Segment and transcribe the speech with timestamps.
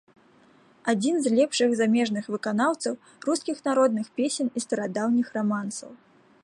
[0.93, 2.93] Адзін з лепшых замежных выканаўцаў
[3.29, 5.89] рускіх народных песень і старадаўніх рамансаў.